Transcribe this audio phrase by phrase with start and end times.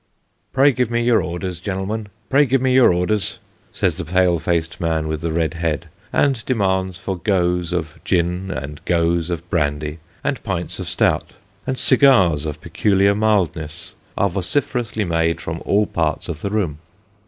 [0.51, 3.37] "Pray give your orders, genl'm'n pray give your orders,"
[3.71, 8.49] says the pate faced man with the red head; and demands foi" goes" of gin
[8.49, 11.33] and" goes" of brandy, and pints of stout,
[11.67, 16.79] and cigars of peculiar mild ness, are vociferously made from all parts of the room.